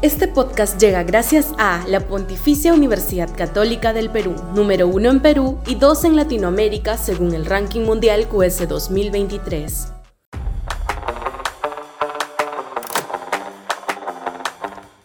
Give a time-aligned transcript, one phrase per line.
[0.00, 5.58] Este podcast llega gracias a la Pontificia Universidad Católica del Perú, número uno en Perú
[5.66, 9.92] y dos en Latinoamérica según el ranking mundial QS 2023.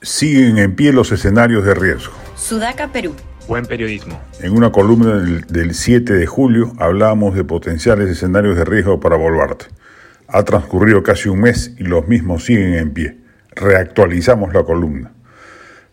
[0.04, 2.14] Siguen en pie los escenarios de riesgo.
[2.36, 3.16] Sudaca, Perú.
[3.48, 4.22] Buen periodismo.
[4.42, 9.16] En una columna del, del 7 de julio hablábamos de potenciales escenarios de riesgo para
[9.16, 9.66] Boluarte.
[10.28, 13.23] Ha transcurrido casi un mes y los mismos siguen en pie
[13.56, 15.12] reactualizamos la columna.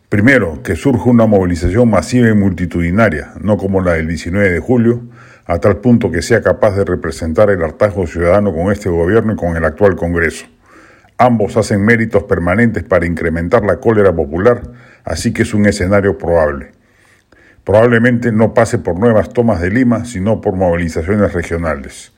[0.09, 5.03] Primero, que surja una movilización masiva y multitudinaria, no como la del 19 de julio,
[5.47, 9.37] a tal punto que sea capaz de representar el hartazgo ciudadano con este gobierno y
[9.37, 10.47] con el actual Congreso.
[11.17, 14.63] Ambos hacen méritos permanentes para incrementar la cólera popular,
[15.05, 16.73] así que es un escenario probable.
[17.65, 22.13] Probablemente no pase por nuevas tomas de Lima, sino por movilizaciones regionales.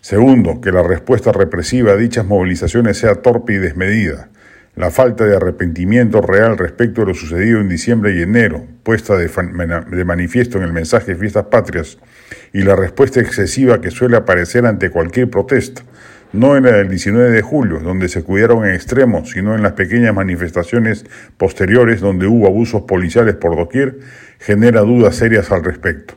[0.00, 4.28] Segundo, que la respuesta represiva a dichas movilizaciones sea torpe y desmedida,
[4.78, 10.04] la falta de arrepentimiento real respecto de lo sucedido en diciembre y enero, puesta de,
[10.04, 11.98] manifiesto en el mensaje Fiestas Patrias,
[12.52, 15.82] y la respuesta excesiva que suele aparecer ante cualquier protesta,
[16.32, 19.72] no en la del 19 de julio, donde se cuidaron en extremo, sino en las
[19.72, 21.04] pequeñas manifestaciones
[21.36, 23.98] posteriores donde hubo abusos policiales por doquier,
[24.38, 26.14] genera dudas serias al respecto.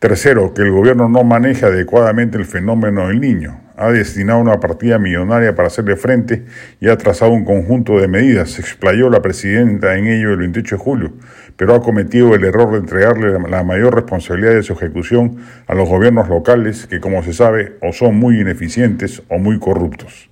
[0.00, 4.98] Tercero, que el gobierno no maneja adecuadamente el fenómeno del niño ha destinado una partida
[4.98, 6.44] millonaria para hacerle frente
[6.80, 8.50] y ha trazado un conjunto de medidas.
[8.50, 11.12] Se explayó la presidenta en ello el 28 de julio,
[11.56, 15.88] pero ha cometido el error de entregarle la mayor responsabilidad de su ejecución a los
[15.88, 20.28] gobiernos locales, que como se sabe o son muy ineficientes o muy corruptos.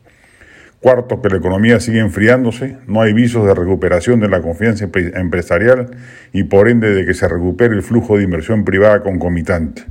[0.81, 5.91] Cuarto, que la economía sigue enfriándose, no hay visos de recuperación de la confianza empresarial
[6.33, 9.87] y por ende de que se recupere el flujo de inversión privada concomitante.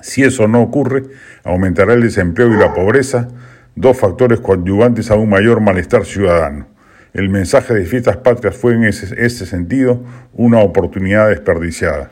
[0.00, 1.02] Si eso no ocurre,
[1.42, 3.28] aumentará el desempleo y la pobreza,
[3.74, 6.66] dos factores coadyuvantes a un mayor malestar ciudadano.
[7.12, 12.10] El mensaje de fiestas patrias fue en ese, ese, sentido una oportunidad desperdiciada.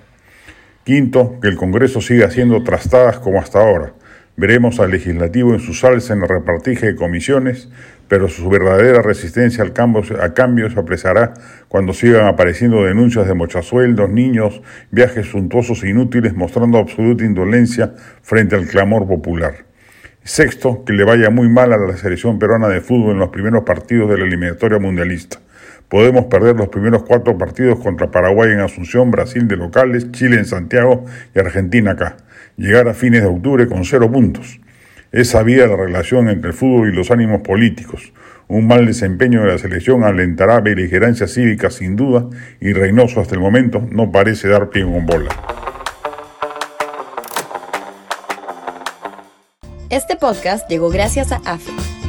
[0.84, 3.92] Quinto, que el Congreso siga haciendo trastadas como hasta ahora.
[4.36, 7.68] Veremos al legislativo en su salsa en la repartija de comisiones,
[8.08, 11.34] pero su verdadera resistencia al cambio, a cambio se apresará
[11.68, 17.92] cuando sigan apareciendo denuncias de mochasueldos, niños, viajes suntuosos e inútiles, mostrando absoluta indolencia
[18.22, 19.66] frente al clamor popular.
[20.24, 23.64] Sexto, que le vaya muy mal a la selección peruana de fútbol en los primeros
[23.64, 25.38] partidos de la eliminatoria mundialista.
[25.90, 30.46] Podemos perder los primeros cuatro partidos contra Paraguay en Asunción, Brasil de locales, Chile en
[30.46, 32.16] Santiago y Argentina acá
[32.60, 34.60] llegar a fines de octubre con cero puntos.
[35.12, 38.12] Es sabida la relación entre el fútbol y los ánimos políticos.
[38.46, 42.28] Un mal desempeño de la selección alentará beligerancia cívica sin duda
[42.60, 45.30] y Reynoso hasta el momento no parece dar pie con bola.
[49.88, 51.72] Este podcast llegó gracias a AFE,